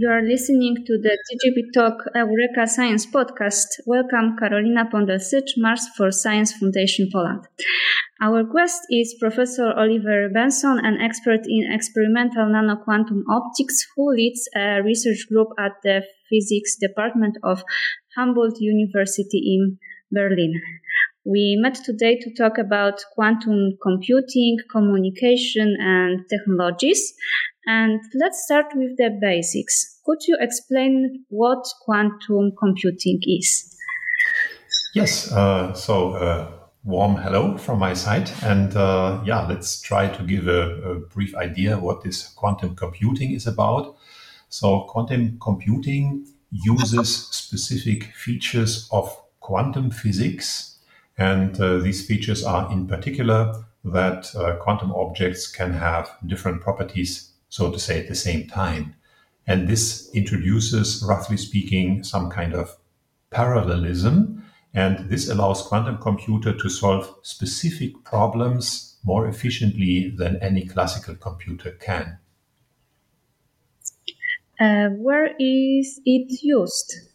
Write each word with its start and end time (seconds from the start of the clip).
You 0.00 0.08
are 0.08 0.22
listening 0.22 0.76
to 0.86 0.96
the 0.96 1.18
DGP 1.28 1.74
Talk 1.74 2.06
Eureka 2.14 2.66
Science 2.66 3.04
podcast. 3.04 3.68
Welcome, 3.84 4.34
Karolina 4.40 4.90
Pondel-Sycz, 4.90 5.58
Mars 5.58 5.86
for 5.94 6.10
Science 6.10 6.54
Foundation 6.54 7.10
Poland. 7.12 7.44
Our 8.22 8.44
guest 8.44 8.80
is 8.88 9.14
Professor 9.20 9.70
Oliver 9.76 10.30
Benson, 10.32 10.80
an 10.82 10.96
expert 11.02 11.40
in 11.44 11.70
experimental 11.70 12.46
nanoquantum 12.48 13.24
optics, 13.28 13.84
who 13.94 14.10
leads 14.16 14.48
a 14.56 14.80
research 14.82 15.26
group 15.28 15.48
at 15.58 15.72
the 15.84 16.00
Physics 16.30 16.78
Department 16.80 17.36
of 17.44 17.62
Humboldt 18.16 18.58
University 18.58 19.58
in 19.60 19.76
Berlin. 20.10 20.54
We 21.26 21.58
met 21.60 21.74
today 21.74 22.18
to 22.22 22.32
talk 22.32 22.56
about 22.56 23.04
quantum 23.12 23.76
computing, 23.82 24.56
communication, 24.72 25.76
and 25.78 26.24
technologies. 26.30 27.12
And 27.66 28.00
let's 28.14 28.42
start 28.44 28.66
with 28.74 28.96
the 28.96 29.16
basics. 29.20 30.00
Could 30.04 30.18
you 30.26 30.36
explain 30.40 31.24
what 31.28 31.64
quantum 31.82 32.52
computing 32.58 33.20
is? 33.22 33.76
Yes. 34.94 35.30
Uh, 35.30 35.72
so, 35.74 36.12
uh, 36.14 36.50
warm 36.84 37.16
hello 37.16 37.58
from 37.58 37.78
my 37.78 37.94
side. 37.94 38.30
And 38.42 38.74
uh, 38.76 39.22
yeah, 39.24 39.46
let's 39.46 39.80
try 39.80 40.08
to 40.08 40.22
give 40.22 40.48
a, 40.48 40.82
a, 40.82 40.94
brief 41.00 41.34
idea 41.36 41.78
what 41.78 42.02
this 42.02 42.28
quantum 42.28 42.74
computing 42.74 43.32
is 43.32 43.46
about. 43.46 43.96
So, 44.48 44.86
quantum 44.88 45.38
computing 45.40 46.26
uses 46.50 47.28
specific 47.28 48.04
features 48.14 48.88
of 48.90 49.14
quantum 49.40 49.90
physics. 49.90 50.78
And 51.18 51.60
uh, 51.60 51.78
these 51.78 52.06
features 52.06 52.42
are, 52.42 52.72
in 52.72 52.86
particular, 52.86 53.54
that 53.84 54.34
uh, 54.34 54.56
quantum 54.56 54.92
objects 54.92 55.46
can 55.46 55.72
have 55.74 56.10
different 56.26 56.62
properties 56.62 57.29
so 57.50 57.70
to 57.70 57.78
say, 57.78 58.00
at 58.00 58.08
the 58.08 58.14
same 58.14 58.46
time. 58.48 58.94
And 59.46 59.68
this 59.68 60.10
introduces, 60.14 61.04
roughly 61.06 61.36
speaking, 61.36 62.02
some 62.04 62.30
kind 62.30 62.54
of 62.54 62.76
parallelism. 63.30 64.42
And 64.72 65.10
this 65.10 65.28
allows 65.28 65.62
quantum 65.62 65.98
computer 65.98 66.56
to 66.56 66.68
solve 66.68 67.14
specific 67.22 68.04
problems 68.04 68.96
more 69.04 69.26
efficiently 69.28 70.14
than 70.16 70.38
any 70.40 70.66
classical 70.66 71.16
computer 71.16 71.72
can. 71.72 72.18
Uh, 74.60 74.90
where 74.90 75.34
is 75.38 76.00
it 76.04 76.42
used? 76.42 77.09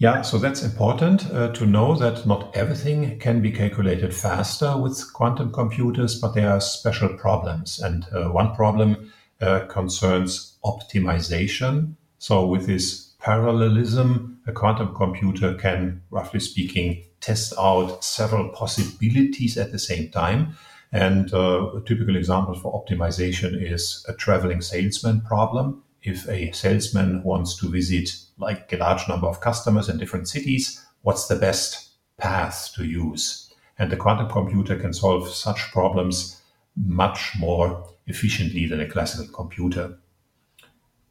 Yeah, 0.00 0.22
so 0.22 0.38
that's 0.38 0.62
important 0.62 1.28
uh, 1.32 1.52
to 1.54 1.66
know 1.66 1.96
that 1.96 2.24
not 2.24 2.56
everything 2.56 3.18
can 3.18 3.42
be 3.42 3.50
calculated 3.50 4.14
faster 4.14 4.76
with 4.76 5.12
quantum 5.12 5.50
computers, 5.50 6.20
but 6.20 6.34
there 6.34 6.52
are 6.52 6.60
special 6.60 7.08
problems. 7.16 7.80
And 7.80 8.06
uh, 8.12 8.28
one 8.28 8.54
problem 8.54 9.10
uh, 9.40 9.66
concerns 9.66 10.56
optimization. 10.64 11.96
So, 12.18 12.46
with 12.46 12.66
this 12.66 13.14
parallelism, 13.18 14.40
a 14.46 14.52
quantum 14.52 14.94
computer 14.94 15.54
can, 15.54 16.00
roughly 16.10 16.38
speaking, 16.38 17.04
test 17.20 17.52
out 17.58 18.04
several 18.04 18.50
possibilities 18.50 19.58
at 19.58 19.72
the 19.72 19.80
same 19.80 20.12
time. 20.12 20.56
And 20.92 21.34
uh, 21.34 21.72
a 21.72 21.82
typical 21.84 22.14
example 22.14 22.54
for 22.54 22.72
optimization 22.72 23.60
is 23.60 24.06
a 24.08 24.12
traveling 24.12 24.62
salesman 24.62 25.22
problem 25.22 25.82
if 26.02 26.28
a 26.28 26.52
salesman 26.52 27.22
wants 27.22 27.56
to 27.58 27.70
visit 27.70 28.10
like 28.38 28.72
a 28.72 28.76
large 28.76 29.08
number 29.08 29.26
of 29.26 29.40
customers 29.40 29.88
in 29.88 29.98
different 29.98 30.28
cities, 30.28 30.84
what's 31.02 31.26
the 31.26 31.36
best 31.36 31.90
path 32.16 32.72
to 32.76 32.84
use? 32.84 33.52
And 33.78 33.90
the 33.90 33.96
quantum 33.96 34.28
computer 34.28 34.76
can 34.76 34.92
solve 34.92 35.28
such 35.28 35.70
problems 35.72 36.40
much 36.76 37.32
more 37.38 37.88
efficiently 38.06 38.66
than 38.66 38.80
a 38.80 38.88
classical 38.88 39.32
computer. 39.32 39.98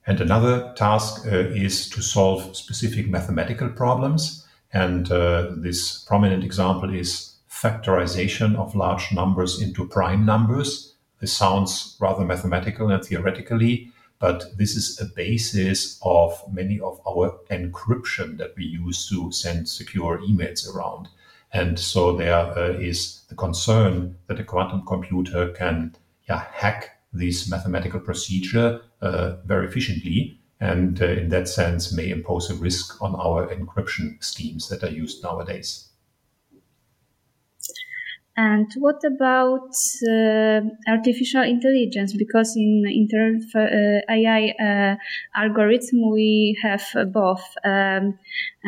And 0.06 0.22
another 0.22 0.73
task 0.75 1.28
uh, 1.28 1.35
is 1.35 1.90
to 1.90 2.01
solve 2.01 2.56
specific 2.56 3.09
mathematical 3.09 3.69
problems. 3.69 4.47
And 4.72 5.11
uh, 5.11 5.51
this 5.57 6.03
prominent 6.06 6.44
example 6.44 6.94
is 6.94 7.35
factorization 7.50 8.56
of 8.56 8.75
large 8.75 9.11
numbers 9.11 9.61
into 9.61 9.88
prime 9.88 10.25
numbers. 10.25 10.95
This 11.19 11.34
sounds 11.34 11.97
rather 12.00 12.23
mathematical 12.23 12.90
and 12.90 13.03
theoretically, 13.03 13.91
but 14.19 14.57
this 14.57 14.75
is 14.75 15.00
a 15.00 15.05
basis 15.05 16.00
of 16.01 16.31
many 16.51 16.79
of 16.79 17.00
our 17.07 17.39
encryption 17.51 18.38
that 18.38 18.55
we 18.57 18.66
use 18.66 19.07
to 19.09 19.31
send 19.31 19.69
secure 19.69 20.19
emails 20.19 20.67
around. 20.73 21.07
And 21.53 21.79
so 21.79 22.16
there 22.16 22.35
uh, 22.35 22.69
is 22.72 23.23
the 23.29 23.35
concern 23.35 24.17
that 24.28 24.39
a 24.39 24.44
quantum 24.44 24.85
computer 24.85 25.50
can 25.50 25.95
yeah, 26.28 26.44
hack 26.51 27.00
this 27.13 27.50
mathematical 27.50 28.00
procedure 28.00 28.81
uh, 29.01 29.35
very 29.45 29.67
efficiently 29.67 30.39
and 30.59 31.01
uh, 31.01 31.05
in 31.05 31.29
that 31.29 31.47
sense 31.47 31.94
may 31.94 32.09
impose 32.09 32.49
a 32.49 32.55
risk 32.55 33.01
on 33.01 33.16
our 33.16 33.47
encryption 33.47 34.22
schemes 34.23 34.67
that 34.69 34.84
are 34.84 34.89
used 34.89 35.23
nowadays. 35.23 35.89
And 38.39 38.67
what 38.77 39.03
about 39.03 39.71
uh, 40.07 40.61
artificial 40.87 41.41
intelligence? 41.41 42.13
Because 42.15 42.55
in 42.55 42.83
inter 42.85 43.39
uh, 43.55 44.13
AI 44.13 44.53
uh, 44.61 44.95
algorithm, 45.35 46.11
we 46.11 46.55
have 46.61 46.83
both 47.11 47.43
um, 47.65 48.19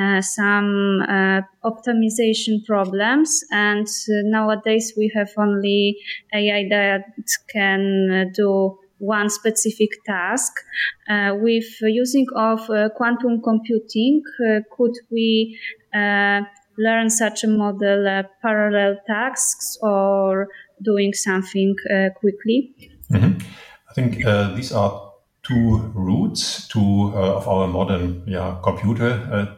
uh, 0.01 0.21
some 0.21 1.01
uh, 1.07 1.41
optimization 1.63 2.65
problems, 2.65 3.43
and 3.51 3.85
nowadays 4.09 4.93
we 4.97 5.11
have 5.15 5.29
only 5.37 5.97
AI 6.33 6.67
that 6.69 7.03
can 7.53 8.31
do 8.35 8.75
one 8.97 9.29
specific 9.29 9.89
task. 10.07 10.51
Uh, 11.07 11.35
with 11.39 11.65
using 11.81 12.25
of 12.35 12.59
quantum 12.95 13.39
computing, 13.43 14.23
could 14.75 14.95
we 15.11 15.59
learn 16.79 17.09
such 17.09 17.43
a 17.43 17.47
model 17.47 18.07
uh, 18.07 18.23
parallel 18.41 18.97
tasks 19.05 19.77
or 19.81 20.47
doing 20.81 21.13
something 21.13 21.75
uh, 21.93 22.09
quickly? 22.19 22.73
Mm-hmm. 23.11 23.39
I 23.89 23.93
think 23.93 24.25
uh, 24.25 24.55
these 24.55 24.71
are 24.71 25.11
two 25.43 25.91
roots 25.93 26.67
to 26.69 26.79
uh, 27.13 27.37
of 27.37 27.47
our 27.47 27.67
modern 27.67 28.23
yeah, 28.25 28.57
computer 28.63 29.11
uh, 29.31 29.55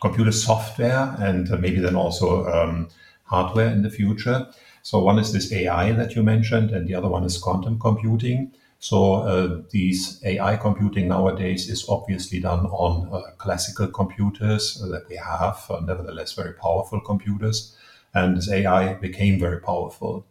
computer 0.00 0.32
software 0.32 1.14
and 1.20 1.48
maybe 1.60 1.78
then 1.78 1.94
also 1.94 2.46
um, 2.46 2.88
hardware 3.24 3.68
in 3.68 3.82
the 3.82 3.90
future. 3.90 4.48
So 4.82 4.98
one 4.98 5.18
is 5.18 5.32
this 5.32 5.52
AI 5.52 5.92
that 5.92 6.16
you 6.16 6.22
mentioned, 6.24 6.70
and 6.72 6.88
the 6.88 6.94
other 6.94 7.08
one 7.08 7.24
is 7.24 7.38
quantum 7.38 7.78
computing. 7.78 8.52
So 8.82 9.14
uh, 9.14 9.62
these 9.70 10.20
AI 10.24 10.56
computing 10.56 11.06
nowadays 11.06 11.68
is 11.68 11.88
obviously 11.88 12.40
done 12.40 12.66
on 12.66 13.08
uh, 13.12 13.30
classical 13.38 13.86
computers 13.86 14.74
that 14.80 15.08
we 15.08 15.14
have, 15.14 15.64
uh, 15.70 15.78
nevertheless 15.86 16.32
very 16.32 16.52
powerful 16.54 17.00
computers. 17.00 17.76
And 18.12 18.36
this 18.36 18.50
AI 18.50 18.94
became 18.94 19.38
very 19.38 19.60
powerful. 19.60 20.26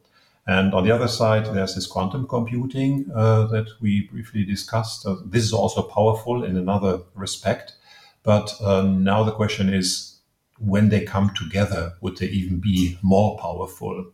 And 0.45 0.73
on 0.73 0.84
the 0.84 0.91
other 0.91 1.07
side, 1.07 1.45
there's 1.45 1.75
this 1.75 1.88
quantum 1.88 2.28
computing 2.28 3.09
uh, 3.16 3.45
that 3.47 3.69
we 3.79 4.09
briefly 4.11 4.44
discussed. 4.44 5.06
Uh, 5.06 5.16
this 5.23 5.45
is 5.45 5.53
also 5.53 5.81
powerful 5.81 6.44
in 6.44 6.57
another 6.57 7.00
respect. 7.16 7.75
But 8.23 8.53
um, 8.61 9.01
now 9.01 9.23
the 9.23 9.31
question 9.31 9.73
is, 9.73 10.17
when 10.59 10.90
they 10.90 11.06
come 11.06 11.31
together, 11.35 11.94
would 12.01 12.17
they 12.17 12.28
even 12.28 12.59
be 12.59 12.97
more 13.01 13.38
powerful? 13.40 14.11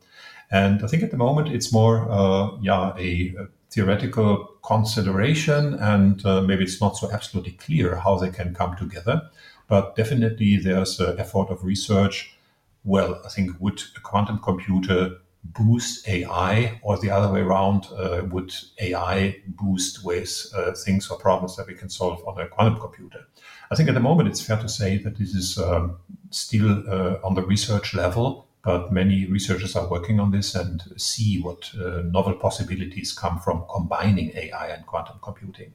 And 0.52 0.84
I 0.84 0.88
think 0.88 1.02
at 1.02 1.12
the 1.12 1.18
moment 1.18 1.50
it's 1.50 1.74
more, 1.74 2.10
uh, 2.10 2.56
yeah, 2.62 2.94
a, 2.98 3.36
a 3.40 3.48
theoretical 3.70 4.46
consideration, 4.64 5.76
and 5.76 6.26
uh, 6.26 6.42
maybe 6.42 6.64
it's 6.64 6.82
not 6.82 6.98
so 6.98 7.12
absolutely 7.12 7.54
clear 7.54 7.96
how 7.96 8.18
they 8.18 8.30
can 8.30 8.54
come 8.54 8.76
together. 8.76 9.30
But 9.68 9.96
definitely, 9.96 10.58
there's 10.58 11.00
an 11.00 11.20
effort 11.20 11.50
of 11.50 11.64
research. 11.64 12.38
Well, 12.84 13.22
I 13.26 13.30
think 13.30 13.60
would 13.60 13.82
a 13.96 14.00
quantum 14.00 14.40
computer 14.40 15.18
boost 15.44 16.08
AI, 16.08 16.80
or 16.82 16.98
the 16.98 17.10
other 17.10 17.32
way 17.32 17.42
around? 17.42 17.88
Uh, 17.92 18.24
would 18.32 18.54
AI 18.80 19.38
boost 19.48 20.04
ways, 20.04 20.52
uh, 20.56 20.74
things 20.74 21.10
or 21.10 21.18
problems 21.18 21.56
that 21.56 21.68
we 21.68 21.74
can 21.74 21.90
solve 21.90 22.26
on 22.28 22.40
a 22.40 22.48
quantum 22.48 22.80
computer? 22.80 23.28
I 23.72 23.76
think 23.76 23.90
at 23.90 23.96
the 23.96 24.02
moment 24.02 24.30
it's 24.30 24.42
fair 24.42 24.58
to 24.58 24.70
say 24.70 24.98
that 25.00 25.18
this 25.18 25.34
is 25.34 25.58
um, 25.58 25.98
still 26.30 26.84
uh, 26.90 27.20
on 27.24 27.36
the 27.36 27.44
research 27.44 27.94
level 27.94 28.47
but 28.68 28.92
many 28.92 29.26
researchers 29.28 29.78
are 29.78 29.88
working 29.90 30.20
on 30.20 30.30
this 30.30 30.54
and 30.54 30.84
see 30.98 31.40
what 31.40 31.72
uh, 31.74 32.02
novel 32.02 32.34
possibilities 32.34 33.14
come 33.14 33.40
from 33.40 33.64
combining 33.72 34.30
AI 34.36 34.68
and 34.68 34.86
quantum 34.86 35.18
computing. 35.24 35.72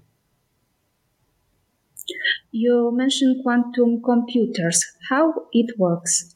You 2.51 2.93
mentioned 2.93 3.43
quantum 3.43 4.03
computers. 4.03 4.85
How 5.09 5.33
it 5.55 5.79
works? 5.79 6.35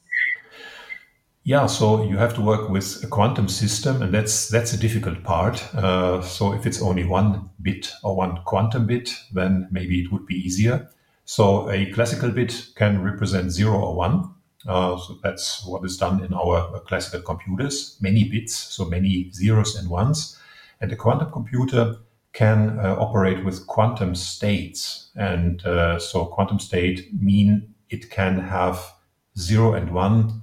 Yeah, 1.45 1.67
so 1.67 2.03
you 2.05 2.17
have 2.17 2.35
to 2.37 2.41
work 2.41 2.71
with 2.71 3.05
a 3.05 3.07
quantum 3.07 3.49
system, 3.49 4.01
and 4.01 4.15
that's 4.15 4.49
that's 4.49 4.73
a 4.73 4.79
difficult 4.79 5.23
part. 5.25 5.63
Uh, 5.75 6.23
so 6.23 6.55
if 6.55 6.65
it's 6.65 6.81
only 6.81 7.05
one 7.05 7.51
bit 7.61 7.93
or 8.03 8.17
one 8.17 8.39
quantum 8.47 8.87
bit, 8.87 9.11
then 9.31 9.69
maybe 9.71 10.01
it 10.01 10.11
would 10.11 10.25
be 10.25 10.37
easier. 10.37 10.89
So 11.27 11.71
a 11.71 11.93
classical 11.93 12.31
bit 12.31 12.69
can 12.77 13.03
represent 13.03 13.51
zero 13.51 13.79
or 13.79 13.95
one, 13.95 14.36
so 14.67 15.19
that's 15.23 15.65
what 15.65 15.85
is 15.85 15.97
done 15.97 16.25
in 16.25 16.35
our 16.35 16.75
uh, 16.75 16.81
classical 16.81 17.21
computers, 17.21 17.97
many 18.01 18.25
bits, 18.25 18.55
so 18.55 18.85
many 18.85 19.31
zeros 19.33 19.77
and 19.77 19.89
ones. 19.89 20.39
And 20.81 20.91
the 20.91 20.97
quantum 20.97 21.31
computer 21.31 21.97
can 22.33 22.79
uh, 22.81 22.97
operate 22.99 23.45
with 23.45 23.67
quantum 23.67 24.15
states. 24.15 25.11
And 25.17 25.65
uh, 25.65 25.99
so 25.99 26.27
quantum 26.27 26.59
state 26.59 27.09
mean 27.15 27.75
it 27.89 28.11
can 28.11 28.41
have 28.41 28.93
zero 29.39 29.73
and 29.75 29.93
one 29.93 30.43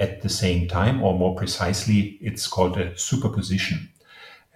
at 0.00 0.22
the 0.22 0.30
same 0.30 0.66
time, 0.66 1.02
or 1.02 1.16
more 1.16 1.36
precisely, 1.36 2.18
it's 2.22 2.46
called 2.46 2.78
a 2.78 2.96
superposition. 2.98 3.89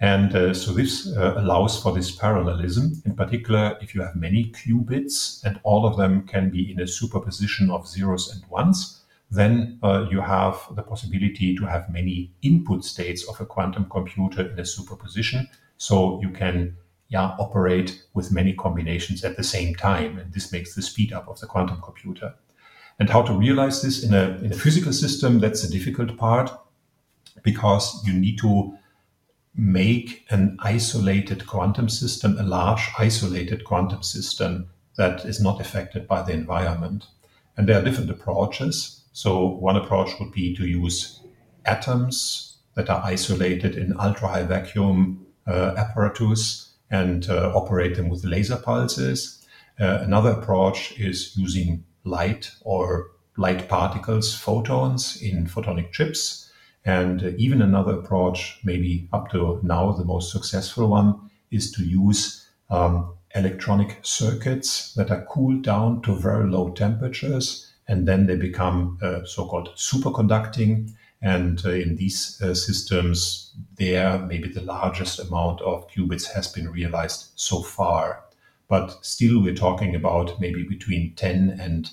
And 0.01 0.35
uh, 0.35 0.53
so 0.53 0.73
this 0.73 1.15
uh, 1.15 1.35
allows 1.37 1.81
for 1.81 1.93
this 1.93 2.11
parallelism. 2.11 3.01
In 3.05 3.15
particular, 3.15 3.77
if 3.81 3.95
you 3.95 4.01
have 4.01 4.15
many 4.15 4.51
qubits 4.51 5.43
and 5.45 5.59
all 5.63 5.85
of 5.85 5.95
them 5.95 6.27
can 6.27 6.49
be 6.49 6.71
in 6.71 6.81
a 6.81 6.87
superposition 6.87 7.69
of 7.69 7.87
zeros 7.87 8.33
and 8.33 8.45
ones, 8.49 9.01
then 9.31 9.79
uh, 9.83 10.05
you 10.11 10.19
have 10.19 10.59
the 10.75 10.83
possibility 10.83 11.55
to 11.55 11.65
have 11.65 11.89
many 11.89 12.31
input 12.41 12.83
states 12.83 13.27
of 13.27 13.39
a 13.39 13.45
quantum 13.45 13.85
computer 13.89 14.49
in 14.49 14.59
a 14.59 14.65
superposition. 14.65 15.47
So 15.77 16.21
you 16.21 16.29
can 16.29 16.75
yeah, 17.09 17.35
operate 17.39 18.03
with 18.13 18.31
many 18.31 18.53
combinations 18.53 19.23
at 19.23 19.37
the 19.37 19.43
same 19.43 19.75
time. 19.75 20.17
And 20.17 20.33
this 20.33 20.51
makes 20.51 20.75
the 20.75 20.81
speed 20.81 21.13
up 21.13 21.27
of 21.27 21.39
the 21.39 21.47
quantum 21.47 21.81
computer. 21.81 22.33
And 22.99 23.09
how 23.09 23.21
to 23.23 23.33
realize 23.33 23.81
this 23.81 24.03
in 24.03 24.13
a, 24.13 24.37
in 24.43 24.51
a 24.51 24.55
physical 24.55 24.93
system, 24.93 25.39
that's 25.39 25.61
the 25.61 25.69
difficult 25.69 26.17
part 26.17 26.51
because 27.43 28.01
you 28.05 28.13
need 28.13 28.37
to 28.39 28.77
make 29.57 30.25
an 30.29 30.57
isolated 30.61 31.47
quantum 31.47 31.89
system, 31.89 32.37
a 32.37 32.43
large 32.43 32.89
isolated 32.99 33.63
quantum 33.63 34.03
system 34.03 34.67
that 34.97 35.25
is 35.25 35.41
not 35.41 35.61
affected 35.61 36.07
by 36.07 36.21
the 36.21 36.33
environment. 36.33 37.05
And 37.57 37.67
there 37.67 37.79
are 37.79 37.83
different 37.83 38.09
approaches. 38.09 39.01
So 39.13 39.45
one 39.47 39.77
approach 39.77 40.11
would 40.19 40.31
be 40.31 40.55
to 40.55 40.65
use 40.65 41.21
atoms 41.65 42.57
that 42.75 42.89
are 42.89 43.01
isolated 43.03 43.75
in 43.75 43.97
ultra 43.99 44.27
high 44.27 44.43
vacuum 44.43 45.25
uh, 45.47 45.73
apparatus 45.77 46.73
and 46.91 47.29
uh, 47.29 47.51
operate 47.55 47.95
them 47.95 48.09
with 48.09 48.25
laser 48.25 48.57
pulses. 48.57 49.45
Uh, 49.79 49.99
another 50.01 50.31
approach 50.31 50.97
is 50.99 51.35
using 51.37 51.83
light 52.03 52.51
or 52.61 53.11
light 53.37 53.67
particles, 53.67 54.35
photons 54.35 55.21
in 55.21 55.45
photonic 55.47 55.91
chips. 55.91 56.44
And 56.85 57.35
even 57.37 57.61
another 57.61 57.99
approach, 57.99 58.59
maybe 58.63 59.09
up 59.11 59.31
to 59.31 59.59
now 59.63 59.91
the 59.91 60.05
most 60.05 60.31
successful 60.31 60.87
one, 60.87 61.29
is 61.51 61.71
to 61.71 61.83
use 61.83 62.47
um, 62.69 63.13
electronic 63.33 63.99
circuits 64.03 64.93
that 64.93 65.11
are 65.11 65.25
cooled 65.25 65.63
down 65.63 66.01
to 66.03 66.15
very 66.15 66.49
low 66.49 66.71
temperatures 66.71 67.71
and 67.87 68.07
then 68.07 68.25
they 68.25 68.35
become 68.35 68.97
uh, 69.01 69.23
so-called 69.25 69.69
superconducting 69.75 70.91
and 71.25 71.65
uh, 71.65 71.71
in 71.71 71.95
these 71.95 72.39
uh, 72.41 72.53
systems, 72.53 73.51
there 73.77 74.19
maybe 74.19 74.47
the 74.47 74.61
largest 74.61 75.19
amount 75.19 75.59
of 75.61 75.87
qubits 75.89 76.31
has 76.33 76.47
been 76.47 76.69
realized 76.69 77.31
so 77.35 77.63
far. 77.63 78.23
But 78.67 79.03
still, 79.03 79.41
we're 79.41 79.55
talking 79.55 79.95
about 79.95 80.39
maybe 80.39 80.63
between 80.63 81.15
10 81.15 81.57
and 81.59 81.89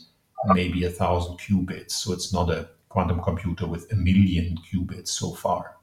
maybe 0.49 0.85
a 0.85 0.91
thousand 0.91 1.39
qubits. 1.39 1.93
So 1.93 2.13
it's 2.13 2.33
not 2.33 2.51
a 2.51 2.69
quantum 2.93 3.21
computer 3.23 3.67
with 3.67 3.91
a 3.93 3.97
million 3.97 4.57
qubits 4.67 5.09
so 5.09 5.33
far. 5.33 5.77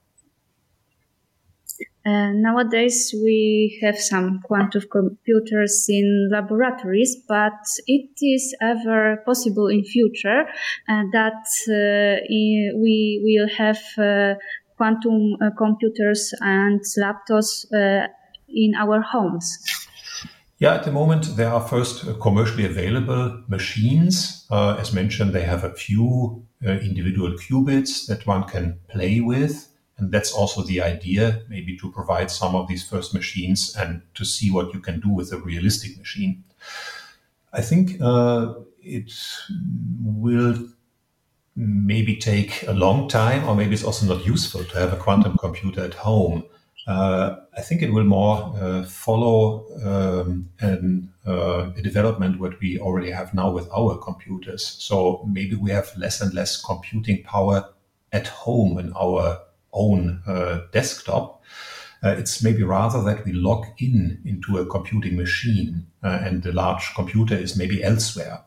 Uh, 2.06 2.32
nowadays, 2.34 3.14
we 3.24 3.80
have 3.82 3.98
some 3.98 4.40
quantum 4.44 4.82
computers 4.92 5.86
in 5.90 6.30
laboratories, 6.32 7.16
but 7.28 7.60
it 7.88 8.10
is 8.22 8.56
ever 8.62 9.22
possible 9.26 9.68
in 9.68 9.84
future 9.84 10.42
uh, 10.88 11.04
that 11.12 11.44
uh, 11.68 12.24
we 12.30 13.22
will 13.24 13.50
have 13.58 13.80
uh, 13.98 14.36
quantum 14.78 15.36
uh, 15.42 15.50
computers 15.58 16.34
and 16.40 16.82
laptops 16.98 17.66
uh, 17.74 18.08
in 18.48 18.74
our 18.76 19.02
homes. 19.02 19.58
Yeah, 20.60 20.74
at 20.74 20.84
the 20.84 20.92
moment, 20.92 21.38
there 21.38 21.54
are 21.54 21.66
first 21.66 22.06
uh, 22.06 22.14
commercially 22.16 22.66
available 22.66 23.42
machines. 23.48 24.46
Uh, 24.52 24.76
as 24.78 24.92
mentioned, 24.92 25.32
they 25.32 25.44
have 25.44 25.64
a 25.64 25.74
few 25.74 26.46
uh, 26.66 26.72
individual 26.72 27.32
qubits 27.32 28.08
that 28.08 28.28
one 28.28 28.44
can 28.44 28.78
play 28.90 29.22
with. 29.22 29.70
And 29.98 30.12
that's 30.12 30.34
also 30.34 30.62
the 30.64 30.82
idea, 30.82 31.44
maybe 31.50 31.78
to 31.78 31.92
provide 31.92 32.30
some 32.30 32.56
of 32.56 32.68
these 32.68 32.84
first 32.88 33.14
machines 33.14 33.74
and 33.78 34.02
to 34.16 34.26
see 34.26 34.52
what 34.52 34.74
you 34.74 34.82
can 34.82 35.00
do 35.00 35.10
with 35.10 35.32
a 35.32 35.38
realistic 35.38 35.98
machine. 35.98 36.44
I 37.54 37.62
think 37.62 38.02
uh, 38.02 38.56
it 38.84 39.14
will 40.04 40.58
maybe 41.56 42.18
take 42.18 42.66
a 42.68 42.74
long 42.74 43.08
time, 43.08 43.48
or 43.48 43.56
maybe 43.56 43.74
it's 43.74 43.84
also 43.84 44.06
not 44.14 44.26
useful 44.26 44.66
to 44.66 44.80
have 44.80 44.94
a 44.94 44.98
quantum 44.98 45.38
computer 45.38 45.84
at 45.84 45.94
home. 45.94 46.44
Uh, 46.89 47.36
I 47.56 47.62
think 47.62 47.83
it 47.83 47.94
will 47.94 48.03
more 48.03 48.51
uh, 48.59 48.83
follow 48.83 49.63
um, 49.86 50.50
an, 50.59 51.13
uh, 51.27 51.69
a 51.77 51.81
development 51.83 52.39
what 52.39 52.59
we 52.59 52.80
already 52.80 53.12
have 53.12 53.31
now 53.31 53.51
with 53.51 53.69
our 53.71 53.95
computers. 54.00 54.65
So 54.65 55.24
maybe 55.31 55.56
we 55.56 55.69
have 55.69 55.95
less 55.95 56.19
and 56.19 56.33
less 56.33 56.59
computing 56.59 57.21
power 57.21 57.69
at 58.12 58.27
home 58.27 58.80
in 58.80 58.91
our 58.94 59.38
own 59.71 60.24
desktop. 60.71 61.44
Uh, 62.01 62.15
it's 62.18 62.41
maybe 62.41 62.63
rather 62.63 63.03
that 63.03 63.24
we 63.24 63.33
log 63.33 63.68
in 63.77 64.19
into 64.25 64.57
a 64.57 64.65
computing 64.65 65.15
machine 65.15 65.86
uh, 66.03 66.19
and 66.24 66.41
the 66.41 66.53
large 66.53 66.95
computer 66.95 67.36
is 67.36 67.56
maybe 67.56 67.83
elsewhere. 67.83 68.41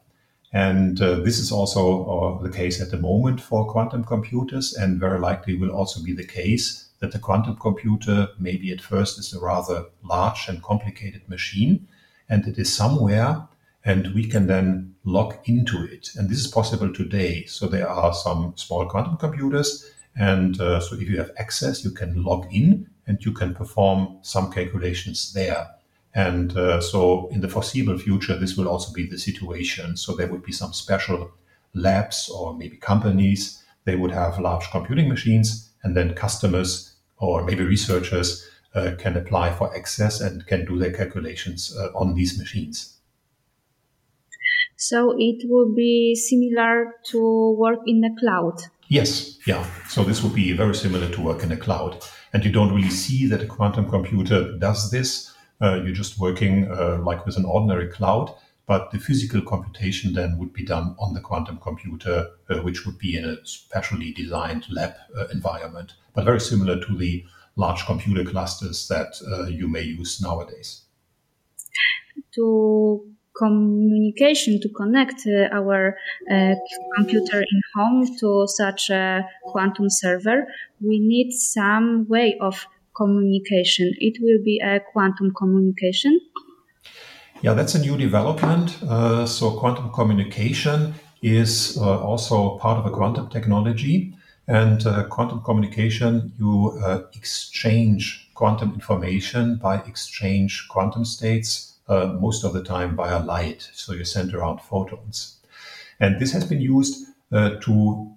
And 0.52 1.00
uh, 1.00 1.20
this 1.20 1.38
is 1.38 1.52
also 1.52 2.40
the 2.42 2.50
case 2.50 2.80
at 2.80 2.90
the 2.90 2.98
moment 2.98 3.40
for 3.40 3.70
quantum 3.70 4.02
computers, 4.02 4.74
and 4.74 4.98
very 4.98 5.20
likely 5.20 5.56
will 5.56 5.70
also 5.70 6.02
be 6.02 6.12
the 6.12 6.26
case 6.26 6.88
that 7.02 7.12
the 7.12 7.19
quantum 7.19 7.56
computer, 7.56 8.28
maybe 8.38 8.72
at 8.72 8.81
first, 8.81 9.19
is 9.19 9.34
a 9.34 9.40
rather 9.40 9.84
large 10.02 10.49
and 10.49 10.62
complicated 10.62 11.28
machine, 11.28 11.87
and 12.31 12.49
it 12.49 12.56
is 12.56 12.75
somewhere, 12.75 13.46
and 13.84 14.14
we 14.14 14.25
can 14.26 14.46
then 14.46 14.94
log 15.04 15.37
into 15.44 15.84
it. 15.84 16.08
And 16.16 16.31
this 16.31 16.38
is 16.38 16.46
possible 16.46 16.90
today. 16.90 17.44
So 17.44 17.66
there 17.66 17.88
are 17.88 18.14
some 18.14 18.54
small 18.56 18.87
quantum 18.87 19.19
computers 19.19 19.93
and 20.16 20.60
uh, 20.60 20.81
so 20.81 20.96
if 20.96 21.08
you 21.08 21.19
have 21.19 21.31
access, 21.38 21.84
you 21.84 21.90
can 21.90 22.22
log 22.22 22.46
in 22.52 22.88
and 23.06 23.25
you 23.25 23.32
can 23.32 23.54
perform 23.54 24.19
some 24.22 24.52
calculations 24.52 25.32
there. 25.32 25.69
And 26.14 26.56
uh, 26.56 26.81
so 26.81 27.28
in 27.28 27.40
the 27.40 27.49
foreseeable 27.49 27.99
future, 27.99 28.38
this 28.38 28.56
will 28.56 28.69
also 28.69 28.93
be 28.93 29.06
the 29.06 29.19
situation. 29.19 29.96
So 29.96 30.14
there 30.14 30.28
would 30.28 30.42
be 30.42 30.52
some 30.52 30.73
special 30.73 31.32
labs 31.75 32.28
or 32.28 32.54
maybe 32.54 32.76
companies. 32.76 33.62
They 33.85 33.97
would 33.97 34.11
have 34.11 34.38
large 34.38 34.71
computing 34.71 35.09
machines 35.09 35.71
and 35.82 35.97
then 35.97 36.14
customers 36.14 36.91
or 37.23 37.45
maybe 37.45 37.64
researchers 37.64 38.47
uh, 38.75 38.93
can 38.99 39.17
apply 39.17 39.52
for 39.52 39.75
access 39.76 40.21
and 40.21 40.47
can 40.47 40.67
do 40.67 40.79
their 40.79 40.93
calculations 40.93 41.75
uh, 41.79 41.88
on 41.95 42.14
these 42.14 42.38
machines. 42.38 42.99
So 44.76 45.14
it 45.17 45.49
will 45.49 45.73
be 45.73 46.17
similar 46.17 46.97
to 47.11 47.52
work 47.57 47.79
in 47.87 48.00
the 48.00 48.11
cloud. 48.19 48.61
Yes, 48.88 49.38
yeah. 49.47 49.64
So 49.88 50.02
this 50.02 50.23
would 50.23 50.35
be 50.35 50.52
very 50.52 50.75
similar 50.75 51.09
to 51.09 51.21
work 51.21 51.45
in 51.45 51.50
the 51.50 51.57
cloud. 51.57 52.05
And 52.33 52.45
you 52.45 52.50
don't 52.50 52.75
really 52.75 52.91
see 52.91 53.29
that 53.29 53.43
a 53.43 53.47
quantum 53.47 53.88
computer 53.88 54.59
does 54.59 54.91
this. 54.91 55.33
Uh, 55.61 55.76
you're 55.76 55.95
just 55.95 56.19
working 56.19 56.69
uh, 56.73 56.99
like 56.99 57.25
with 57.25 57.37
an 57.37 57.45
ordinary 57.45 57.87
cloud, 57.87 58.35
but 58.66 58.90
the 58.90 58.99
physical 58.99 59.42
computation 59.42 60.14
then 60.14 60.38
would 60.38 60.52
be 60.52 60.64
done 60.64 60.95
on 60.99 61.14
the 61.14 61.21
quantum 61.21 61.59
computer, 61.59 62.28
uh, 62.49 62.59
which 62.61 62.87
would 62.87 62.99
be 62.99 63.16
in 63.16 63.25
a 63.25 63.45
specially 63.45 64.12
designed 64.12 64.66
lab 64.71 64.95
uh, 65.16 65.26
environment, 65.28 65.95
but 66.14 66.25
very 66.25 66.40
similar 66.40 66.81
to 66.81 66.97
the 66.97 67.25
large 67.57 67.85
computer 67.87 68.28
clusters 68.28 68.88
that 68.88 69.14
uh, 69.31 69.47
you 69.47 69.69
may 69.69 69.83
use 69.83 70.21
nowadays. 70.23 70.83
To 72.35 73.12
communication 73.37 74.61
to 74.61 74.69
connect 74.69 75.26
uh, 75.26 75.54
our 75.54 75.97
uh, 76.31 76.54
computer 76.97 77.40
in 77.40 77.61
home 77.75 78.07
to 78.19 78.47
such 78.47 78.90
a 78.90 79.23
quantum 79.45 79.88
server, 79.88 80.47
we 80.81 80.99
need 81.00 81.33
some 81.33 82.07
way 82.09 82.37
of 82.40 82.66
communication. 82.97 83.92
It 83.99 84.19
will 84.21 84.42
be 84.45 84.61
a 84.64 84.81
quantum 84.92 85.33
communication. 85.37 86.21
Yeah, 87.42 87.54
that's 87.54 87.75
a 87.75 87.80
new 87.80 87.96
development. 87.96 88.80
Uh, 88.84 89.26
so, 89.26 89.58
quantum 89.58 89.90
communication 89.90 90.94
is 91.22 91.76
uh, 91.76 92.00
also 92.00 92.56
part 92.58 92.78
of 92.78 92.87
a 92.87 92.90
quantum 92.90 93.28
technology. 93.30 94.14
And 94.46 94.87
uh, 94.87 95.08
quantum 95.08 95.42
communication, 95.42 96.32
you 96.38 96.78
uh, 96.80 97.02
exchange 97.16 98.30
quantum 98.34 98.75
information 98.75 99.56
by 99.56 99.78
exchange 99.78 100.68
quantum 100.68 101.04
states 101.04 101.78
uh, 101.88 102.16
most 102.20 102.44
of 102.44 102.52
the 102.52 102.62
time 102.62 102.94
via 102.94 103.18
light. 103.18 103.68
So 103.72 103.92
you 103.92 104.04
send 104.04 104.32
around 104.34 104.61
photons. 104.61 105.38
And 105.99 106.20
this 106.20 106.30
has 106.32 106.44
been 106.44 106.61
used 106.61 107.08
uh, 107.32 107.56
to 107.62 108.08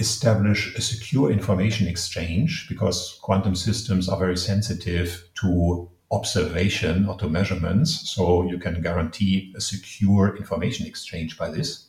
establish 0.00 0.76
a 0.76 0.80
secure 0.80 1.30
information 1.30 1.86
exchange 1.86 2.66
because 2.68 3.20
quantum 3.22 3.54
systems 3.54 4.08
are 4.08 4.18
very 4.18 4.36
sensitive 4.36 5.28
to 5.42 5.88
observation 6.12 7.08
or 7.08 7.16
to 7.16 7.28
measurements. 7.28 8.10
So 8.10 8.44
you 8.44 8.58
can 8.58 8.82
guarantee 8.82 9.52
a 9.56 9.60
secure 9.60 10.36
information 10.36 10.86
exchange 10.86 11.38
by 11.38 11.50
this. 11.50 11.88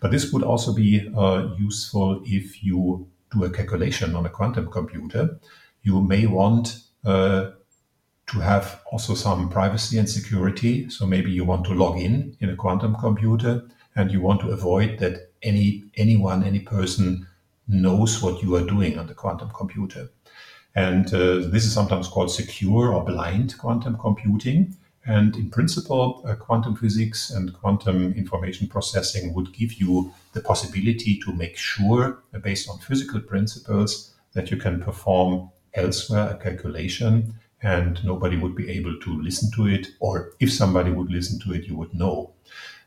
But 0.00 0.10
this 0.10 0.32
would 0.32 0.42
also 0.42 0.72
be 0.74 1.10
uh, 1.16 1.48
useful 1.58 2.22
if 2.24 2.62
you 2.62 3.08
do 3.32 3.44
a 3.44 3.50
calculation 3.50 4.14
on 4.14 4.26
a 4.26 4.28
quantum 4.28 4.70
computer. 4.70 5.40
You 5.82 6.00
may 6.02 6.26
want 6.26 6.78
uh, 7.04 7.50
to 8.26 8.40
have 8.40 8.82
also 8.92 9.14
some 9.14 9.48
privacy 9.48 9.98
and 9.98 10.08
security. 10.08 10.88
So 10.90 11.06
maybe 11.06 11.30
you 11.30 11.44
want 11.44 11.64
to 11.66 11.74
log 11.74 11.98
in 11.98 12.36
in 12.40 12.50
a 12.50 12.56
quantum 12.56 12.94
computer 12.96 13.62
and 13.96 14.10
you 14.10 14.20
want 14.20 14.40
to 14.42 14.50
avoid 14.50 14.98
that 14.98 15.32
any 15.42 15.84
anyone, 15.96 16.44
any 16.44 16.60
person 16.60 17.26
knows 17.68 18.22
what 18.22 18.42
you 18.42 18.54
are 18.56 18.66
doing 18.66 18.98
on 18.98 19.06
the 19.06 19.14
quantum 19.14 19.50
computer. 19.50 20.10
And 20.74 21.06
uh, 21.14 21.48
this 21.48 21.64
is 21.64 21.72
sometimes 21.72 22.08
called 22.08 22.30
secure 22.30 22.92
or 22.92 23.04
blind 23.04 23.56
quantum 23.58 23.96
computing. 23.98 24.76
And 25.06 25.36
in 25.36 25.50
principle, 25.50 26.24
uh, 26.26 26.34
quantum 26.34 26.76
physics 26.76 27.30
and 27.30 27.52
quantum 27.52 28.12
information 28.14 28.66
processing 28.66 29.34
would 29.34 29.52
give 29.52 29.74
you 29.74 30.12
the 30.32 30.40
possibility 30.40 31.20
to 31.20 31.32
make 31.32 31.56
sure, 31.56 32.22
uh, 32.34 32.38
based 32.38 32.68
on 32.68 32.78
physical 32.78 33.20
principles, 33.20 34.14
that 34.32 34.50
you 34.50 34.56
can 34.56 34.82
perform 34.82 35.50
elsewhere 35.74 36.30
a 36.30 36.36
calculation 36.36 37.34
and 37.62 38.04
nobody 38.04 38.36
would 38.36 38.54
be 38.54 38.70
able 38.70 38.98
to 39.00 39.22
listen 39.22 39.50
to 39.52 39.66
it. 39.66 39.88
Or 40.00 40.32
if 40.40 40.52
somebody 40.52 40.90
would 40.90 41.10
listen 41.10 41.38
to 41.40 41.52
it, 41.52 41.64
you 41.64 41.76
would 41.76 41.94
know. 41.94 42.32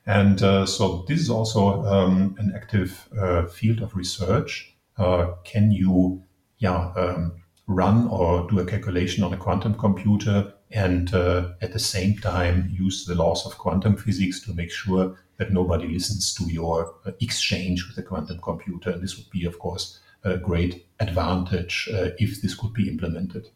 And 0.06 0.42
uh, 0.42 0.66
so 0.66 1.06
this 1.08 1.20
is 1.20 1.30
also 1.30 1.84
um, 1.86 2.36
an 2.40 2.54
active 2.56 3.10
uh, 3.20 3.46
field 3.46 3.82
of 3.82 3.96
research. 3.96 4.74
Uh, 4.98 5.34
can 5.44 5.72
you, 5.72 6.24
yeah, 6.60 6.94
um, 6.96 7.34
run 7.68 8.08
or 8.08 8.50
do 8.50 8.60
a 8.60 8.66
calculation 8.66 9.24
on 9.24 9.34
a 9.34 9.38
quantum 9.38 9.76
computer 9.76 10.54
and 10.72 11.14
uh, 11.14 11.50
at 11.62 11.74
the 11.74 11.80
same 11.80 12.18
time 12.18 12.70
use 12.72 13.06
the 13.06 13.16
laws 13.16 13.46
of 13.46 13.58
quantum 13.58 13.96
physics 13.96 14.40
to 14.42 14.54
make 14.54 14.72
sure 14.72 15.18
that 15.38 15.52
nobody 15.52 15.88
listens 15.88 16.34
to 16.34 16.46
your 16.52 16.96
uh, 17.06 17.12
exchange 17.22 17.86
with 17.86 17.96
the 17.96 18.04
quantum 18.04 18.40
computer. 18.40 18.90
And 18.90 19.02
this 19.02 19.18
would 19.18 19.30
be, 19.30 19.46
of 19.46 19.60
course, 19.60 20.00
a 20.24 20.38
great 20.38 20.88
advantage 21.00 21.90
uh, 21.94 22.10
if 22.18 22.42
this 22.42 22.56
could 22.56 22.74
be 22.74 22.90
implemented. 22.90 23.50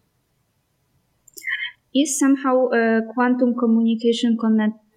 Is 1.93 2.17
somehow 2.17 2.69
quantum 3.13 3.53
communication 3.57 4.37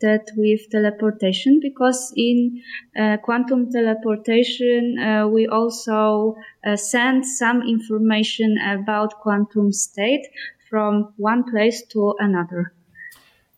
connected? 0.04 0.34
with 0.36 0.70
teleportation 0.70 1.60
because 1.60 2.12
in 2.16 2.62
uh, 2.98 3.16
quantum 3.22 3.70
teleportation 3.70 4.98
uh, 4.98 5.26
we 5.28 5.46
also 5.46 6.36
uh, 6.66 6.76
send 6.76 7.26
some 7.26 7.62
information 7.62 8.56
about 8.62 9.14
quantum 9.20 9.72
state 9.72 10.26
from 10.68 11.12
one 11.16 11.44
place 11.50 11.82
to 11.86 12.14
another. 12.18 12.72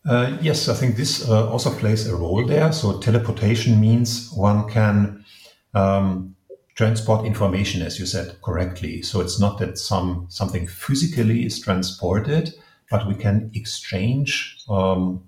Uh, 0.05 0.37
yes, 0.41 0.69
I 0.69 0.73
think 0.73 0.95
this 0.95 1.27
uh, 1.27 1.49
also 1.49 1.69
plays 1.71 2.07
a 2.07 2.15
role 2.15 2.45
there. 2.45 2.71
So 2.71 2.99
teleportation 2.99 3.79
means 3.79 4.31
one 4.31 4.69
can 4.69 5.25
um, 5.73 6.35
transport 6.75 7.25
information, 7.25 7.81
as 7.81 7.99
you 7.99 8.05
said 8.05 8.37
correctly. 8.41 9.01
So 9.01 9.19
it's 9.19 9.39
not 9.39 9.57
that 9.59 9.77
some 9.77 10.27
something 10.29 10.67
physically 10.67 11.45
is 11.45 11.59
transported, 11.59 12.53
but 12.89 13.07
we 13.07 13.15
can 13.15 13.51
exchange 13.53 14.57
um, 14.69 15.27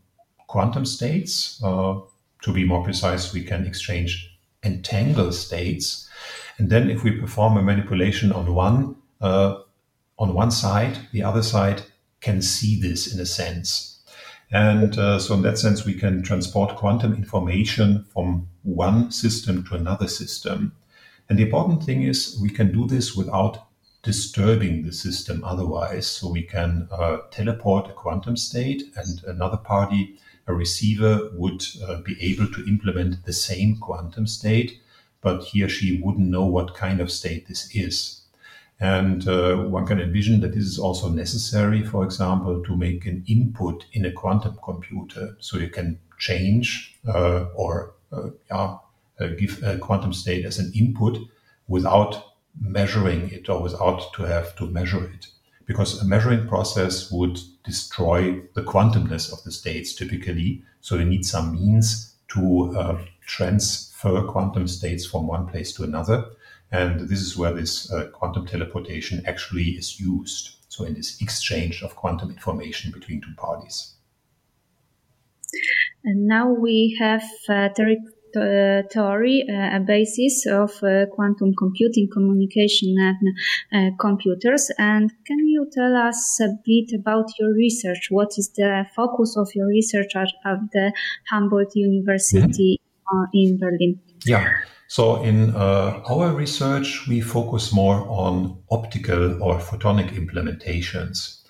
quantum 0.50 0.84
states. 0.84 1.62
Uh, 1.63 2.00
to 2.41 2.51
be 2.51 2.65
more 2.65 2.84
precise, 2.84 3.34
we 3.34 3.44
can 3.44 3.65
exchange 3.65 4.38
entangled 4.63 5.36
states. 5.36 6.10
And 6.58 6.70
then 6.70 6.89
if 6.89 7.03
we 7.03 7.12
perform 7.12 7.56
a 7.56 7.62
manipulation 7.62 8.32
on 8.32 8.53
one, 8.53 8.96
uh, 9.22 9.62
on 10.18 10.34
one 10.34 10.51
side, 10.51 10.98
the 11.12 11.24
other 11.24 11.44
side 11.44 11.84
can 12.20 12.41
see 12.41 12.82
this 12.82 13.13
in 13.13 13.20
a 13.20 13.25
sense. 13.25 14.01
And 14.51 14.98
uh, 14.98 15.20
so 15.20 15.36
in 15.36 15.44
that 15.44 15.60
sense, 15.60 15.86
we 15.86 15.94
can 15.94 16.24
transport 16.24 16.75
quantum 16.75 17.13
information 17.13 18.06
from 18.12 18.48
one 18.63 19.12
system 19.12 19.63
to 19.65 19.75
another 19.75 20.08
system. 20.08 20.74
And 21.29 21.38
the 21.38 21.44
important 21.44 21.84
thing 21.84 22.01
is 22.01 22.39
we 22.41 22.50
can 22.50 22.72
do 22.72 22.88
this 22.88 23.15
without 23.15 23.68
disturbing 24.01 24.84
the 24.84 24.94
system 24.94 25.44
otherwise. 25.44 26.08
So 26.08 26.32
we 26.32 26.41
can 26.41 26.88
uh, 26.91 27.18
teleport 27.29 27.91
a 27.91 27.94
quantum 27.94 28.36
state 28.36 28.84
and 28.96 29.24
another 29.25 29.58
party 29.58 30.18
a 30.50 30.53
receiver 30.53 31.29
would 31.36 31.63
uh, 31.88 32.01
be 32.01 32.18
able 32.20 32.48
to 32.48 32.65
implement 32.68 33.24
the 33.25 33.34
same 33.34 33.77
quantum 33.77 34.25
state, 34.25 34.82
but 35.22 35.44
he 35.44 35.63
or 35.63 35.70
she 35.70 36.01
wouldn't 36.01 36.27
know 36.27 36.46
what 36.46 36.74
kind 36.74 37.00
of 37.00 37.12
state 37.12 37.48
this 37.48 37.70
is. 37.75 38.24
And 38.79 39.27
uh, 39.27 39.58
one 39.58 39.86
can 39.86 40.01
envision 40.01 40.39
that 40.41 40.53
this 40.53 40.65
is 40.65 40.79
also 40.79 41.10
necessary, 41.10 41.84
for 41.84 42.03
example, 42.03 42.63
to 42.63 42.75
make 42.75 43.06
an 43.06 43.24
input 43.27 43.86
in 43.94 44.06
a 44.06 44.12
quantum 44.12 44.58
computer. 44.63 45.36
So 45.39 45.58
you 45.58 45.70
can 45.70 46.00
change 46.18 46.98
uh, 47.08 47.46
or 47.56 47.94
uh, 48.12 48.29
yeah, 48.50 48.77
uh, 49.20 49.27
give 49.38 49.62
a 49.63 49.77
quantum 49.77 50.13
state 50.13 50.46
as 50.46 50.58
an 50.58 50.72
input 50.74 51.20
without 51.68 52.34
measuring 52.60 53.29
it 53.29 53.50
or 53.50 53.62
without 53.62 54.12
to 54.13 54.24
have 54.24 54.56
to 54.56 54.65
measure 54.65 55.03
it 55.03 55.27
because 55.69 56.01
a 56.01 56.05
measuring 56.05 56.47
process 56.47 57.11
would 57.11 57.39
destroy 57.63 58.41
the 58.55 58.63
quantumness 58.63 59.31
of 59.31 59.43
the 59.43 59.51
states 59.51 59.93
typically. 59.93 60.63
So 60.81 60.95
you 60.95 61.05
need 61.05 61.23
some 61.23 61.53
means 61.53 62.15
to 62.29 62.75
uh, 62.75 62.99
transfer 63.27 64.23
quantum 64.23 64.67
states 64.67 65.05
from 65.05 65.27
one 65.27 65.45
place 65.45 65.71
to 65.73 65.83
another. 65.83 66.25
And 66.71 67.01
this 67.01 67.21
is 67.21 67.38
where 67.38 67.53
this 67.53 67.93
uh, 67.93 68.07
quantum 68.07 68.47
teleportation 68.47 69.21
actually 69.27 69.77
is 69.81 69.99
used. 69.99 70.55
So 70.69 70.85
in 70.85 70.95
this 70.95 71.21
exchange 71.21 71.83
of 71.83 71.95
quantum 71.95 72.31
information 72.31 72.91
between 72.91 73.21
two 73.21 73.35
parties. 73.38 73.93
And 76.03 76.25
now 76.25 76.49
we 76.49 76.97
have 76.99 77.23
uh, 77.47 77.69
theory, 78.33 79.45
uh, 79.50 79.77
a 79.77 79.79
basis 79.79 80.45
of 80.45 80.71
uh, 80.83 81.05
quantum 81.13 81.53
computing, 81.57 82.09
communication, 82.12 82.95
and 83.71 83.98
computers. 84.00 84.71
And 84.77 85.12
can 85.25 85.39
you 85.48 85.67
tell 85.71 85.95
us 85.95 86.39
a 86.41 86.50
bit 86.65 86.91
about 87.00 87.25
your 87.39 87.53
research? 87.53 88.07
What 88.09 88.29
is 88.38 88.51
the 88.55 88.86
focus 88.95 89.36
of 89.38 89.50
your 89.55 89.67
research 89.67 90.15
at, 90.15 90.29
at 90.45 90.59
the 90.74 90.91
Humboldt 91.29 91.75
University 91.75 92.79
mm-hmm. 93.12 93.25
in 93.33 93.57
Berlin? 93.57 94.00
Yeah. 94.25 94.48
So, 94.88 95.21
in 95.21 95.55
uh, 95.55 96.01
our 96.09 96.33
research, 96.33 97.07
we 97.07 97.21
focus 97.21 97.71
more 97.71 98.07
on 98.09 98.57
optical 98.71 99.41
or 99.43 99.59
photonic 99.59 100.09
implementations. 100.12 101.43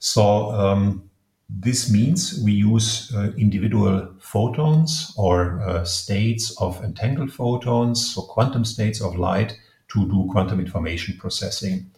So, 0.00 0.50
um, 0.50 1.09
this 1.58 1.90
means 1.90 2.40
we 2.44 2.52
use 2.52 3.12
uh, 3.14 3.32
individual 3.36 4.08
photons 4.20 5.12
or 5.16 5.60
uh, 5.62 5.84
states 5.84 6.56
of 6.60 6.82
entangled 6.84 7.32
photons, 7.32 8.14
so 8.14 8.22
quantum 8.22 8.64
states 8.64 9.00
of 9.00 9.16
light, 9.16 9.58
to 9.88 10.08
do 10.08 10.28
quantum 10.30 10.60
information 10.60 11.16
processing. 11.18 11.90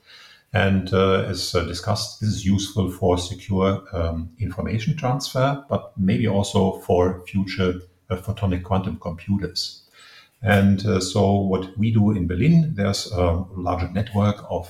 And 0.54 0.92
uh, 0.92 1.24
as 1.28 1.54
uh, 1.54 1.64
discussed, 1.64 2.20
this 2.20 2.30
is 2.30 2.46
useful 2.46 2.90
for 2.90 3.18
secure 3.18 3.82
um, 3.92 4.30
information 4.38 4.96
transfer, 4.96 5.64
but 5.68 5.92
maybe 5.98 6.26
also 6.26 6.78
for 6.80 7.24
future 7.26 7.80
uh, 8.10 8.16
photonic 8.16 8.62
quantum 8.62 8.98
computers. 8.98 9.82
And 10.42 10.84
uh, 10.84 11.00
so, 11.00 11.34
what 11.34 11.76
we 11.78 11.92
do 11.92 12.10
in 12.10 12.26
Berlin, 12.26 12.72
there's 12.74 13.10
a 13.12 13.44
larger 13.54 13.88
network 13.88 14.44
of 14.50 14.68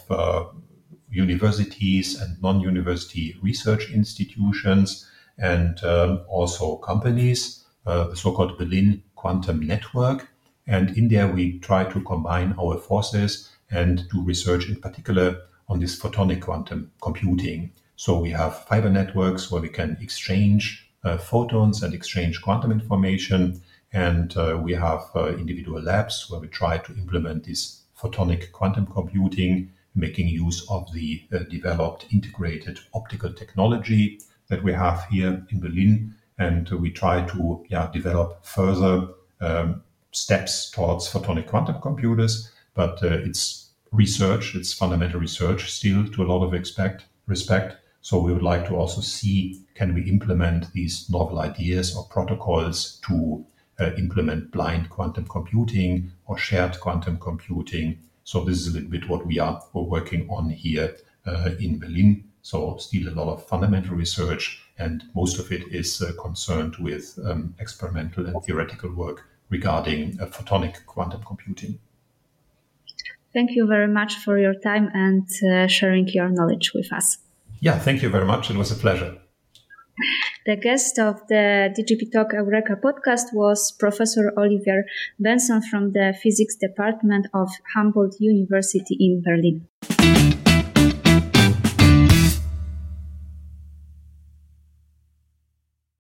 universities 1.13 2.21
and 2.21 2.41
non-university 2.43 3.37
research 3.43 3.91
institutions 3.91 5.09
and 5.39 5.83
um, 5.85 6.25
also 6.29 6.77
companies, 6.77 7.65
uh, 7.87 8.09
the 8.09 8.17
so-called 8.17 8.59
Berlin 8.59 9.03
Quantum 9.15 9.61
Network. 9.61 10.29
And 10.67 10.97
in 10.97 11.09
there, 11.09 11.29
we 11.29 11.59
try 11.59 11.85
to 11.85 12.01
combine 12.03 12.55
our 12.59 12.79
forces 12.79 13.51
and 13.71 14.09
do 14.11 14.23
research 14.23 14.69
in 14.69 14.77
particular 14.77 15.43
on 15.69 15.81
this 15.81 16.01
photonic 16.01 16.41
quantum 16.41 16.91
computing. 17.03 17.73
So 17.97 18.19
we 18.19 18.31
have 18.31 18.65
fiber 18.65 18.91
networks 18.91 19.51
where 19.51 19.63
we 19.63 19.69
can 19.69 19.97
exchange 20.01 20.91
uh, 21.05 21.19
photons 21.19 21.83
and 21.83 21.95
exchange 21.95 22.41
quantum 22.43 22.73
information. 22.73 23.61
And 23.93 24.37
uh, 24.37 24.59
we 24.63 24.73
have 24.75 25.03
uh, 25.15 25.37
individual 25.37 25.83
labs 25.83 26.31
where 26.31 26.41
we 26.41 26.49
try 26.49 26.79
to 26.79 26.93
implement 26.95 27.45
this 27.45 27.83
photonic 28.01 28.53
quantum 28.53 28.87
computing 28.87 29.71
making 29.95 30.29
use 30.29 30.67
of 30.69 30.93
the 30.93 31.23
uh, 31.33 31.39
developed 31.51 32.07
integrated 32.13 32.79
optical 32.95 33.33
technology 33.33 34.21
that 34.49 34.63
we 34.63 34.73
have 34.73 35.05
here 35.11 35.45
in 35.51 35.61
Berlin. 35.61 36.15
And 36.39 36.69
we 36.71 36.91
try 36.91 37.27
to 37.29 37.65
yeah, 37.69 37.91
develop 37.93 38.45
further 38.45 39.09
um, 39.41 39.83
steps 40.13 40.71
towards 40.71 41.11
photonic 41.11 41.47
quantum 41.47 41.81
computers. 41.81 42.51
But 42.75 43.03
uh, 43.03 43.19
it's 43.25 43.71
research, 43.93 44.55
it's 44.55 44.73
fundamental 44.73 45.21
research 45.21 45.71
still 45.71 46.07
to 46.09 46.23
a 46.23 46.27
lot 46.27 46.45
of 46.45 46.55
expect, 46.55 47.05
respect. 47.27 47.77
So 48.01 48.19
we 48.19 48.33
would 48.33 48.43
like 48.43 48.67
to 48.69 48.77
also 48.77 49.01
see 49.01 49.61
can 49.75 49.95
we 49.95 50.03
implement 50.09 50.73
these 50.73 51.09
novel 51.09 51.39
ideas 51.39 51.97
or 51.97 52.05
protocols 52.05 53.01
to 53.07 53.45
uh, 53.79 53.91
implement 53.97 54.51
blind 54.51 54.91
quantum 54.91 55.27
computing 55.27 56.13
or 56.27 56.37
shared 56.37 56.79
quantum 56.81 57.19
computing 57.19 57.99
so 58.25 58.45
this 58.45 58.61
is 58.61 58.69
a 58.69 58.73
little 58.73 58.91
bit 58.91 59.09
what 59.09 59.27
we 59.27 59.39
are 59.39 59.63
working 59.75 60.29
on 60.31 60.51
here 60.51 60.97
uh, 61.27 61.51
in 61.59 61.79
Berlin. 61.79 62.25
So 62.43 62.77
still 62.79 63.09
a 63.09 63.15
lot 63.15 63.33
of 63.33 63.47
fundamental 63.47 63.95
research, 63.95 64.63
and 64.79 65.05
most 65.15 65.39
of 65.39 65.53
it 65.53 65.63
is 65.71 66.03
uh, 66.03 66.13
concerned 66.21 66.77
with 66.77 67.19
um, 67.25 67.55
experimental 67.61 68.27
and 68.27 68.43
theoretical 68.43 68.93
work 68.93 69.25
regarding 69.49 70.19
uh, 70.21 70.27
photonic 70.27 70.85
quantum 70.87 71.23
computing. 71.25 71.79
Thank 73.33 73.53
you 73.53 73.67
very 73.67 73.89
much 73.89 74.17
for 74.17 74.39
your 74.39 74.55
time 74.55 74.91
and 74.93 75.29
uh, 75.51 75.67
sharing 75.67 76.09
your 76.09 76.29
knowledge 76.29 76.73
with 76.75 76.93
us. 76.93 77.19
Yeah, 77.61 77.79
thank 77.79 78.03
you 78.03 78.09
very 78.09 78.27
much. 78.27 78.51
It 78.51 78.57
was 78.57 78.73
a 78.73 78.75
pleasure. 78.75 79.19
The 80.45 80.57
guest 80.57 80.99
of 80.99 81.21
the 81.29 81.71
DGP 81.71 82.11
Talk 82.11 82.33
Eureka 82.33 82.75
podcast 82.75 83.33
was 83.33 83.71
Professor 83.79 84.33
Oliver 84.37 84.85
Benson 85.21 85.63
from 85.63 85.93
the 85.93 86.19
Physics 86.21 86.57
Department 86.57 87.29
of 87.33 87.49
Humboldt 87.75 88.17
University 88.19 88.97
in 88.99 89.23
Berlin. 89.23 89.69